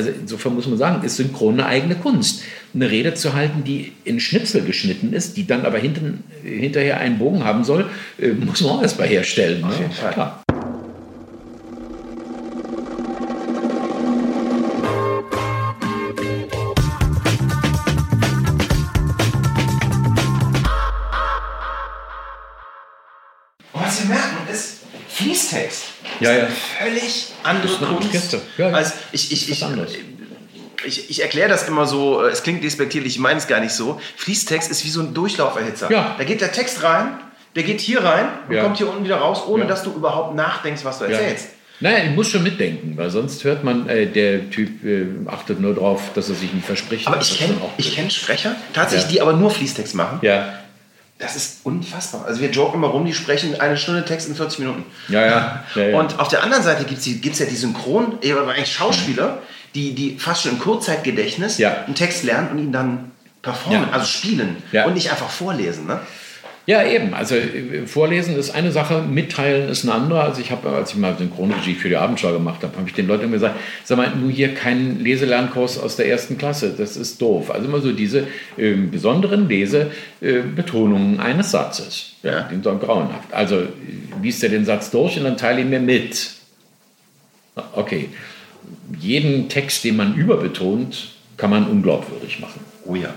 also 0.00 0.12
insofern 0.18 0.54
muss 0.54 0.66
man 0.66 0.78
sagen, 0.78 1.04
ist 1.04 1.16
Synchron 1.16 1.54
eine 1.54 1.66
eigene 1.66 1.94
Kunst. 1.94 2.42
Eine 2.74 2.90
Rede 2.90 3.14
zu 3.14 3.34
halten, 3.34 3.64
die 3.64 3.92
in 4.04 4.18
Schnipsel 4.18 4.62
geschnitten 4.62 5.12
ist, 5.12 5.36
die 5.36 5.46
dann 5.46 5.66
aber 5.66 5.78
hinten, 5.78 6.24
hinterher 6.42 6.98
einen 6.98 7.18
Bogen 7.18 7.44
haben 7.44 7.64
soll, 7.64 7.90
äh, 8.18 8.28
muss 8.28 8.62
man 8.62 8.72
auch 8.72 8.82
erst 8.82 8.98
mal 8.98 9.06
herstellen. 9.06 9.62
Auf 9.62 9.72
ne? 9.72 9.82
jeden 9.82 9.92
Fall. 9.92 10.12
Klar. 10.12 10.42
Und 23.72 23.82
was 23.82 24.02
wir 24.02 24.08
merken 24.08 24.36
ist, 24.50 24.78
Fließtext 25.08 25.99
Ja, 26.20 26.32
ja. 26.32 26.36
ist 26.38 26.52
eine 26.78 26.90
völlig 26.90 27.26
andere 27.42 27.76
eine 27.76 27.86
Kunst. 27.98 28.36
Ja, 28.58 28.68
ja. 28.68 28.74
Als 28.74 28.92
ich, 29.12 29.32
ich, 29.32 29.50
ich, 29.50 29.64
anderes. 29.64 29.92
ich, 30.84 31.10
ich 31.10 31.22
erkläre 31.22 31.48
das 31.48 31.66
immer 31.68 31.86
so, 31.86 32.22
äh, 32.24 32.30
es 32.30 32.42
klingt 32.42 32.62
despektierlich, 32.62 33.14
ich 33.14 33.18
meine 33.18 33.38
es 33.38 33.46
gar 33.46 33.60
nicht 33.60 33.72
so. 33.72 34.00
Fließtext 34.16 34.70
ist 34.70 34.84
wie 34.84 34.90
so 34.90 35.00
ein 35.00 35.14
Durchlauferhitzer. 35.14 35.90
Ja. 35.90 36.14
Da 36.18 36.24
geht 36.24 36.40
der 36.40 36.52
Text 36.52 36.82
rein, 36.82 37.18
der 37.56 37.62
geht 37.62 37.80
hier 37.80 38.04
rein 38.04 38.28
und 38.48 38.54
Ja. 38.54 38.62
kommt 38.62 38.76
hier 38.78 38.88
unten 38.88 39.04
wieder 39.04 39.16
raus, 39.16 39.42
ohne 39.46 39.62
Ja. 39.64 39.68
dass 39.68 39.82
du 39.82 39.92
überhaupt 39.92 40.34
nachdenkst, 40.34 40.84
was 40.84 40.98
du 40.98 41.04
erzählst. 41.04 41.48
Naja, 41.82 42.04
ich 42.04 42.10
muss 42.10 42.28
schon 42.28 42.42
mitdenken, 42.42 42.98
weil 42.98 43.08
sonst 43.10 43.42
hört 43.44 43.64
man, 43.64 43.88
äh, 43.88 44.06
der 44.06 44.50
Typ 44.50 44.84
äh, 44.84 45.06
achtet 45.26 45.60
nur 45.60 45.74
darauf, 45.74 46.12
dass 46.14 46.28
er 46.28 46.34
sich 46.34 46.52
nicht 46.52 46.66
verspricht. 46.66 47.06
Aber 47.06 47.18
ich 47.22 47.38
kenne 47.38 47.54
kenn 47.78 48.10
Sprecher, 48.10 48.54
tatsächlich, 48.74 49.12
die 49.12 49.22
aber 49.22 49.32
nur 49.32 49.50
Fließtext 49.50 49.94
machen. 49.94 50.18
Ja, 50.20 50.60
Das 51.20 51.36
ist 51.36 51.58
unfassbar. 51.64 52.24
Also 52.26 52.40
wir 52.40 52.50
joken 52.50 52.76
immer 52.76 52.88
rum, 52.88 53.04
die 53.04 53.12
sprechen 53.12 53.60
eine 53.60 53.76
Stunde 53.76 54.04
Text 54.04 54.28
in 54.28 54.34
40 54.34 54.58
Minuten. 54.60 54.84
ja, 55.08 55.26
ja. 55.26 55.64
ja, 55.74 55.82
ja. 55.82 55.98
Und 55.98 56.18
auf 56.18 56.28
der 56.28 56.42
anderen 56.42 56.62
Seite 56.62 56.84
gibt 56.84 57.00
es 57.00 57.38
ja 57.38 57.46
die 57.46 57.56
Synchron, 57.56 58.18
aber 58.24 58.52
eigentlich 58.52 58.72
Schauspieler, 58.72 59.42
die, 59.74 59.94
die 59.94 60.18
fast 60.18 60.42
schon 60.42 60.52
im 60.52 60.58
Kurzzeitgedächtnis 60.58 61.58
Ja. 61.58 61.84
einen 61.84 61.94
Text 61.94 62.24
lernen 62.24 62.48
und 62.50 62.58
ihn 62.58 62.72
dann 62.72 63.10
performen, 63.42 63.90
also 63.92 64.06
spielen 64.06 64.56
und 64.86 64.94
nicht 64.94 65.10
einfach 65.10 65.30
vorlesen. 65.30 65.86
Ne? 65.86 66.00
Ja, 66.66 66.84
eben. 66.84 67.14
Also 67.14 67.34
äh, 67.36 67.86
Vorlesen 67.86 68.36
ist 68.36 68.50
eine 68.50 68.70
Sache, 68.70 69.02
Mitteilen 69.02 69.68
ist 69.68 69.84
eine 69.84 69.94
andere. 69.94 70.20
Also 70.20 70.40
ich 70.40 70.50
habe, 70.50 70.68
als 70.68 70.92
ich 70.92 70.96
mal 70.96 71.16
Synchronregie 71.16 71.74
für 71.74 71.88
die 71.88 71.96
Abendschau 71.96 72.32
gemacht 72.32 72.62
habe, 72.62 72.76
habe 72.76 72.88
ich 72.88 72.94
den 72.94 73.06
Leuten 73.06 73.24
immer 73.24 73.34
gesagt, 73.34 73.56
sag 73.84 73.96
mal, 73.96 74.14
nur 74.14 74.30
hier 74.30 74.54
kein 74.54 75.00
Leselernkurs 75.00 75.78
aus 75.78 75.96
der 75.96 76.08
ersten 76.08 76.38
Klasse, 76.38 76.74
das 76.76 76.96
ist 76.96 77.20
doof. 77.20 77.50
Also 77.50 77.66
immer 77.66 77.80
so 77.80 77.92
diese 77.92 78.26
ähm, 78.58 78.90
besonderen 78.90 79.48
Lesebetonungen 79.48 81.18
eines 81.18 81.50
Satzes. 81.50 82.12
Ja. 82.22 82.48
Die 82.50 82.62
sind 82.62 82.80
grauenhaft. 82.80 83.32
Also 83.32 83.56
äh, 83.56 83.68
liest 84.22 84.42
er 84.44 84.50
den 84.50 84.64
Satz 84.64 84.90
durch 84.90 85.16
und 85.16 85.24
dann 85.24 85.36
teile 85.36 85.62
ihn 85.62 85.70
mir 85.70 85.80
mit. 85.80 86.30
Okay. 87.74 88.10
Jeden 88.98 89.48
Text, 89.48 89.84
den 89.84 89.96
man 89.96 90.14
überbetont, 90.14 91.12
kann 91.36 91.50
man 91.50 91.66
unglaubwürdig 91.66 92.38
machen. 92.38 92.60
Oh 92.84 92.94
ja. 92.94 93.14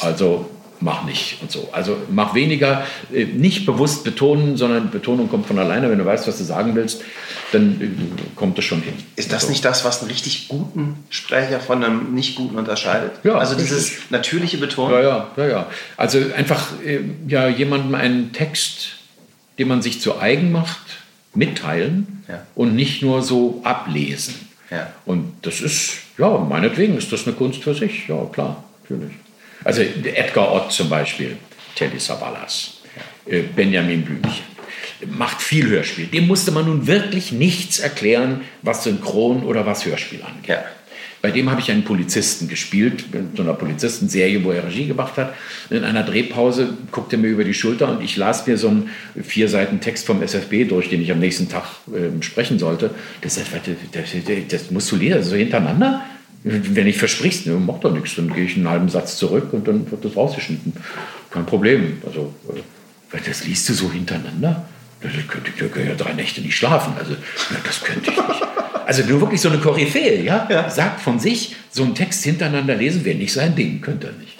Also 0.00 0.48
mach 0.80 1.04
nicht 1.04 1.38
und 1.42 1.50
so. 1.50 1.68
Also 1.72 1.96
mach 2.10 2.34
weniger, 2.34 2.86
äh, 3.12 3.24
nicht 3.24 3.66
bewusst 3.66 4.04
betonen, 4.04 4.56
sondern 4.56 4.90
Betonung 4.90 5.28
kommt 5.28 5.46
von 5.46 5.58
alleine. 5.58 5.90
Wenn 5.90 5.98
du 5.98 6.04
weißt, 6.04 6.26
was 6.28 6.38
du 6.38 6.44
sagen 6.44 6.74
willst, 6.74 7.02
dann 7.52 7.80
äh, 7.80 8.36
kommt 8.36 8.58
es 8.58 8.64
schon 8.64 8.82
hin. 8.82 8.94
Ist 9.16 9.32
das 9.32 9.42
Also, 9.42 9.50
nicht 9.50 9.64
das, 9.64 9.84
was 9.84 10.00
einen 10.00 10.10
richtig 10.10 10.48
guten 10.48 10.96
Sprecher 11.10 11.60
von 11.60 11.82
einem 11.82 12.14
nicht 12.14 12.36
guten 12.36 12.56
unterscheidet? 12.56 13.12
Ja, 13.24 13.34
also 13.38 13.54
richtig. 13.56 13.70
dieses 13.76 13.92
natürliche 14.10 14.58
Betonen. 14.58 14.94
Ja, 14.94 15.00
ja, 15.02 15.26
ja, 15.36 15.46
ja. 15.48 15.66
Also 15.96 16.18
einfach 16.36 16.72
äh, 16.84 17.00
ja, 17.26 17.48
jemandem 17.48 17.94
einen 17.94 18.32
Text, 18.32 18.90
den 19.58 19.68
man 19.68 19.82
sich 19.82 20.00
zu 20.00 20.18
eigen 20.20 20.52
macht, 20.52 20.78
mitteilen 21.34 22.22
Ja. 22.28 22.42
und 22.54 22.74
nicht 22.74 23.02
nur 23.02 23.22
so 23.22 23.60
ablesen. 23.64 24.34
Ja. 24.70 24.92
Und 25.06 25.32
das 25.42 25.60
ist, 25.60 25.92
ja, 26.18 26.28
meinetwegen 26.38 26.96
ist 26.98 27.10
das 27.12 27.26
eine 27.26 27.34
Kunst 27.34 27.62
für 27.62 27.74
sich. 27.74 28.06
Ja, 28.08 28.24
klar, 28.32 28.62
natürlich. 28.82 29.12
Also 29.64 29.82
Edgar 29.82 30.52
Ott 30.52 30.72
zum 30.72 30.88
Beispiel, 30.88 31.36
Telly 31.74 31.98
Savalas, 31.98 32.80
äh, 33.26 33.42
Benjamin 33.42 34.02
Blümchen, 34.02 34.44
macht 35.06 35.42
viel 35.42 35.68
Hörspiel. 35.68 36.06
Dem 36.06 36.26
musste 36.26 36.50
man 36.50 36.66
nun 36.66 36.86
wirklich 36.86 37.32
nichts 37.32 37.78
erklären, 37.78 38.42
was 38.62 38.84
Synchron 38.84 39.44
oder 39.44 39.66
was 39.66 39.86
Hörspiel 39.86 40.22
angeht. 40.22 40.48
Ja. 40.48 40.64
Bei 41.20 41.32
dem 41.32 41.50
habe 41.50 41.60
ich 41.60 41.70
einen 41.70 41.82
Polizisten 41.82 42.46
gespielt, 42.46 43.06
in 43.12 43.30
so 43.34 43.42
einer 43.42 43.54
Polizistenserie, 43.54 44.44
wo 44.44 44.52
er 44.52 44.64
Regie 44.64 44.86
gemacht 44.86 45.16
hat. 45.16 45.34
In 45.68 45.82
einer 45.82 46.04
Drehpause 46.04 46.74
guckte 46.92 47.16
er 47.16 47.18
mir 47.18 47.28
über 47.28 47.42
die 47.42 47.54
Schulter 47.54 47.90
und 47.90 48.04
ich 48.04 48.16
las 48.16 48.46
mir 48.46 48.56
so 48.56 48.68
einen 48.68 48.90
vier 49.24 49.48
Seiten 49.48 49.80
Text 49.80 50.06
vom 50.06 50.22
SFB 50.22 50.68
durch, 50.68 50.90
den 50.90 51.02
ich 51.02 51.10
am 51.10 51.18
nächsten 51.18 51.48
Tag 51.48 51.64
ähm, 51.92 52.22
sprechen 52.22 52.60
sollte. 52.60 52.92
Das, 53.20 53.34
das, 53.34 53.46
das, 53.92 54.10
das 54.48 54.70
musst 54.70 54.92
du 54.92 54.96
lesen, 54.96 55.24
so 55.24 55.34
hintereinander. 55.34 56.04
Wenn 56.50 56.86
ich 56.86 56.98
versprichst, 56.98 57.46
ne, 57.46 57.52
macht 57.54 57.84
doch 57.84 57.92
nichts, 57.92 58.14
dann 58.16 58.32
gehe 58.32 58.44
ich 58.44 58.56
einen 58.56 58.68
halben 58.68 58.88
Satz 58.88 59.16
zurück 59.18 59.52
und 59.52 59.66
dann 59.68 59.90
wird 59.90 60.04
das 60.04 60.16
rausgeschnitten. 60.16 60.72
Kein 61.30 61.44
Problem. 61.46 62.00
Also, 62.06 62.32
äh, 63.12 63.18
das 63.26 63.44
liest 63.44 63.68
du 63.68 63.74
so 63.74 63.90
hintereinander? 63.92 64.64
Da 65.00 65.08
könnte 65.28 65.50
ich 65.54 65.86
ja 65.86 65.94
drei 65.94 66.12
Nächte 66.14 66.40
nicht 66.40 66.56
schlafen. 66.56 66.94
Also, 66.98 67.14
das 67.64 67.80
könnte 67.82 68.10
ich 68.10 68.16
nicht. 68.16 68.42
Also 68.86 69.04
nur 69.04 69.20
wirklich 69.20 69.40
so 69.40 69.48
eine 69.50 69.58
Koryphäe, 69.58 70.22
ja? 70.22 70.48
Ja. 70.50 70.70
Sagt 70.70 71.00
von 71.02 71.18
sich, 71.20 71.54
so 71.70 71.82
einen 71.84 71.94
Text 71.94 72.24
hintereinander 72.24 72.74
lesen 72.74 73.04
wäre 73.04 73.18
nicht 73.18 73.32
sein 73.32 73.54
Ding, 73.54 73.80
könnte 73.82 74.06
er 74.08 74.12
nicht. 74.14 74.36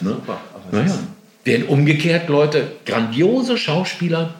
Ne? 0.00 0.10
Super. 0.10 0.40
Aber 0.54 0.62
das 0.70 0.72
Naja. 0.72 0.86
ist- 0.86 1.00
Während 1.44 1.68
umgekehrt 1.68 2.28
Leute, 2.28 2.72
grandiose 2.86 3.56
Schauspieler, 3.56 4.34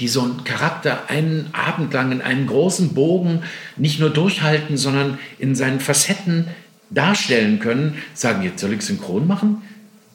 die 0.00 0.08
so 0.08 0.22
einen 0.22 0.44
Charakter 0.44 1.08
einen 1.08 1.48
Abend 1.52 1.92
lang 1.92 2.12
in 2.12 2.22
einem 2.22 2.46
großen 2.46 2.94
Bogen 2.94 3.42
nicht 3.76 4.00
nur 4.00 4.10
durchhalten, 4.10 4.76
sondern 4.76 5.18
in 5.38 5.54
seinen 5.54 5.80
Facetten 5.80 6.46
darstellen 6.90 7.58
können, 7.58 7.98
sagen, 8.14 8.42
jetzt 8.42 8.60
soll 8.60 8.72
ich 8.72 8.82
synchron 8.82 9.26
machen? 9.26 9.62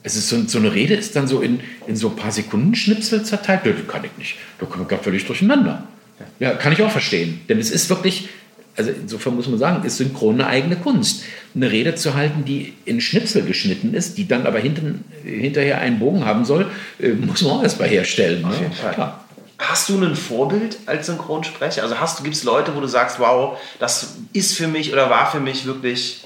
Es 0.03 0.15
ist 0.15 0.29
so, 0.29 0.41
so 0.47 0.57
eine 0.59 0.73
Rede 0.73 0.95
ist 0.95 1.15
dann 1.15 1.27
so 1.27 1.41
in, 1.41 1.61
in 1.87 1.95
so 1.95 2.09
ein 2.09 2.15
paar 2.15 2.31
Sekunden 2.31 2.75
Schnipsel 2.75 3.23
zerteilt. 3.23 3.61
Das 3.65 3.87
kann 3.87 4.03
ich 4.03 4.17
nicht. 4.17 4.35
Da 4.59 4.65
kommen 4.65 4.89
wir 4.89 4.97
völlig 4.97 5.25
durcheinander. 5.25 5.87
Ja, 6.39 6.51
kann 6.51 6.73
ich 6.73 6.81
auch 6.81 6.91
verstehen. 6.91 7.41
Denn 7.47 7.59
es 7.59 7.71
ist 7.71 7.89
wirklich, 7.89 8.27
also 8.75 8.91
insofern 8.91 9.35
muss 9.35 9.47
man 9.47 9.59
sagen, 9.59 9.85
ist 9.85 9.97
Synchron 9.97 10.35
eine 10.35 10.47
eigene 10.47 10.75
Kunst. 10.75 11.23
Eine 11.55 11.71
Rede 11.71 11.95
zu 11.95 12.15
halten, 12.15 12.43
die 12.45 12.73
in 12.85 12.99
Schnipsel 12.99 13.43
geschnitten 13.43 13.93
ist, 13.93 14.17
die 14.17 14.27
dann 14.27 14.45
aber 14.45 14.59
hinten, 14.59 15.05
hinterher 15.23 15.79
einen 15.79 15.99
Bogen 15.99 16.25
haben 16.25 16.43
soll, 16.43 16.69
äh, 16.99 17.09
muss 17.09 17.41
man 17.41 17.51
auch 17.51 17.63
erst 17.63 17.79
mal 17.79 17.87
herstellen. 17.87 18.43
Auf 18.43 18.51
ne? 18.51 18.63
jeden 18.63 18.73
Fall. 18.73 18.93
Klar. 18.93 19.25
Hast 19.63 19.89
du 19.89 20.01
ein 20.01 20.15
Vorbild 20.15 20.77
als 20.85 21.07
Synchronsprecher? 21.07 21.83
Also 21.83 21.99
hast 21.99 22.19
du, 22.19 22.23
gibt 22.23 22.35
es 22.35 22.43
Leute, 22.43 22.75
wo 22.75 22.81
du 22.81 22.87
sagst, 22.87 23.19
wow, 23.19 23.57
das 23.79 24.15
ist 24.33 24.57
für 24.57 24.67
mich 24.67 24.91
oder 24.91 25.09
war 25.09 25.31
für 25.31 25.39
mich 25.39 25.65
wirklich. 25.65 26.23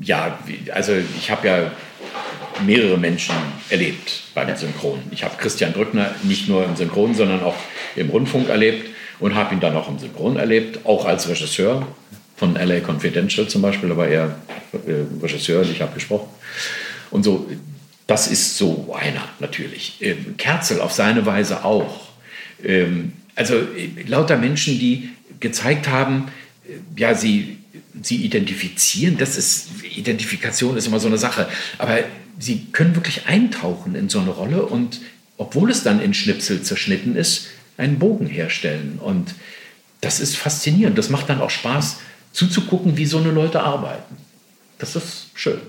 Ja, 0.00 0.38
also 0.72 0.92
ich 1.16 1.30
habe 1.30 1.46
ja 1.46 1.70
mehrere 2.66 2.98
Menschen 2.98 3.34
erlebt 3.70 4.22
beim 4.34 4.54
Synchron. 4.56 5.00
Ich 5.10 5.24
habe 5.24 5.36
Christian 5.38 5.72
Drückner 5.72 6.14
nicht 6.24 6.48
nur 6.48 6.64
im 6.64 6.76
Synchron, 6.76 7.14
sondern 7.14 7.42
auch 7.42 7.54
im 7.96 8.10
Rundfunk 8.10 8.48
erlebt 8.48 8.90
und 9.20 9.34
habe 9.34 9.54
ihn 9.54 9.60
dann 9.60 9.76
auch 9.76 9.88
im 9.88 9.98
Synchron 9.98 10.36
erlebt, 10.36 10.84
auch 10.84 11.04
als 11.06 11.28
Regisseur 11.28 11.86
von 12.36 12.54
LA 12.54 12.80
Confidential 12.80 13.48
zum 13.48 13.62
Beispiel, 13.62 13.96
war 13.96 14.08
er 14.08 14.36
äh, 14.72 15.22
Regisseur 15.22 15.62
ich 15.62 15.80
habe 15.80 15.94
gesprochen. 15.94 16.28
Und 17.10 17.22
so, 17.22 17.46
das 18.06 18.26
ist 18.26 18.56
so 18.56 18.94
einer 18.98 19.22
natürlich. 19.38 19.96
Ähm, 20.00 20.36
Kerzel 20.36 20.80
auf 20.80 20.92
seine 20.92 21.24
Weise 21.26 21.64
auch. 21.64 22.09
Ähm, 22.64 23.12
also 23.34 23.54
äh, 23.54 24.02
lauter 24.06 24.36
Menschen, 24.36 24.78
die 24.78 25.10
gezeigt 25.40 25.88
haben, 25.88 26.28
äh, 26.68 27.00
ja, 27.00 27.14
sie, 27.14 27.58
sie 28.02 28.16
identifizieren, 28.16 29.18
das 29.18 29.36
ist, 29.36 29.68
Identifikation 29.96 30.76
ist 30.76 30.86
immer 30.86 31.00
so 31.00 31.08
eine 31.08 31.18
Sache, 31.18 31.48
aber 31.78 32.00
sie 32.38 32.66
können 32.72 32.94
wirklich 32.94 33.26
eintauchen 33.26 33.94
in 33.94 34.08
so 34.08 34.20
eine 34.20 34.30
Rolle 34.30 34.64
und 34.64 35.00
obwohl 35.36 35.70
es 35.70 35.82
dann 35.82 36.00
in 36.02 36.12
Schnipsel 36.12 36.62
zerschnitten 36.62 37.16
ist, 37.16 37.46
einen 37.78 37.98
Bogen 37.98 38.26
herstellen. 38.26 38.98
Und 39.02 39.34
das 40.02 40.20
ist 40.20 40.36
faszinierend. 40.36 40.98
Das 40.98 41.08
macht 41.08 41.30
dann 41.30 41.40
auch 41.40 41.50
Spaß 41.50 41.98
zuzugucken, 42.32 42.96
wie 42.96 43.06
so 43.06 43.18
eine 43.18 43.30
Leute 43.30 43.62
arbeiten. 43.62 44.16
Das 44.78 44.96
ist 44.96 45.30
schön. 45.34 45.60